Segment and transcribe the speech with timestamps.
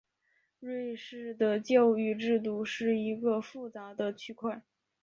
[0.61, 4.63] 瑞士的教育制度是一个复杂的区块。